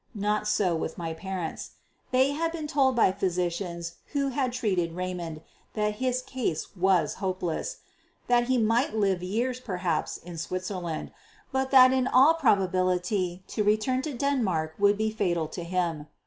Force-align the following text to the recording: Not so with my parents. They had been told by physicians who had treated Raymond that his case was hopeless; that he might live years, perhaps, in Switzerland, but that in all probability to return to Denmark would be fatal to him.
Not 0.15 0.47
so 0.47 0.75
with 0.75 0.97
my 0.97 1.13
parents. 1.13 1.73
They 2.09 2.31
had 2.31 2.51
been 2.51 2.65
told 2.65 2.95
by 2.95 3.11
physicians 3.11 3.97
who 4.13 4.29
had 4.29 4.51
treated 4.51 4.93
Raymond 4.93 5.41
that 5.75 5.97
his 6.01 6.23
case 6.23 6.75
was 6.75 7.17
hopeless; 7.21 7.81
that 8.25 8.45
he 8.45 8.57
might 8.57 8.95
live 8.95 9.21
years, 9.21 9.59
perhaps, 9.59 10.17
in 10.17 10.39
Switzerland, 10.39 11.11
but 11.51 11.69
that 11.69 11.93
in 11.93 12.07
all 12.07 12.33
probability 12.33 13.43
to 13.49 13.63
return 13.63 14.01
to 14.01 14.15
Denmark 14.17 14.73
would 14.79 14.97
be 14.97 15.11
fatal 15.11 15.47
to 15.49 15.63
him. 15.63 16.07